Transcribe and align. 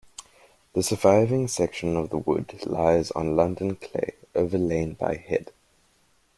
The 0.73 0.81
surviving 0.81 1.47
section 1.47 1.95
of 1.95 2.09
the 2.09 2.17
wood 2.17 2.59
lies 2.65 3.11
on 3.11 3.35
London 3.35 3.75
Clay 3.75 4.15
overlain 4.33 4.93
by 4.95 5.13
head. 5.17 5.51